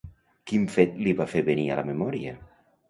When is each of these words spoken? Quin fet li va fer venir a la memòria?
Quin 0.51 0.65
fet 0.77 0.97
li 1.03 1.15
va 1.21 1.29
fer 1.35 1.45
venir 1.53 1.69
a 1.77 1.81
la 1.83 1.87
memòria? 1.93 2.37